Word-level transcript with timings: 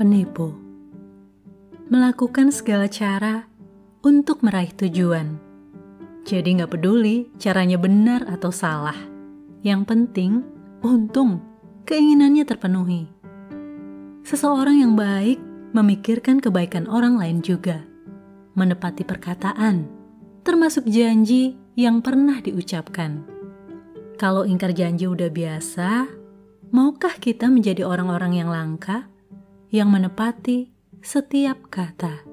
penipu, 0.00 0.56
melakukan 1.92 2.48
segala 2.48 2.88
cara 2.88 3.44
untuk 4.00 4.40
meraih 4.40 4.72
tujuan. 4.72 5.36
Jadi 6.24 6.56
nggak 6.56 6.72
peduli 6.72 7.28
caranya 7.36 7.76
benar 7.76 8.24
atau 8.24 8.48
salah. 8.48 8.96
Yang 9.60 9.82
penting, 9.84 10.32
untung 10.80 11.44
keinginannya 11.84 12.48
terpenuhi. 12.48 13.12
Seseorang 14.24 14.80
yang 14.80 14.96
baik 14.96 15.36
memikirkan 15.76 16.40
kebaikan 16.40 16.88
orang 16.88 17.20
lain 17.20 17.44
juga, 17.44 17.84
menepati 18.56 19.04
perkataan, 19.04 19.84
termasuk 20.48 20.88
janji 20.88 21.60
yang 21.76 22.00
pernah 22.00 22.40
diucapkan. 22.40 23.20
Kalau 24.16 24.48
ingkar 24.48 24.72
janji 24.72 25.04
udah 25.04 25.28
biasa, 25.28 26.08
maukah 26.72 27.20
kita 27.20 27.52
menjadi 27.52 27.84
orang-orang 27.84 28.40
yang 28.40 28.48
langka, 28.48 29.04
yang 29.70 29.90
menepati 29.90 30.70
setiap 31.00 31.70
kata? 31.70 32.29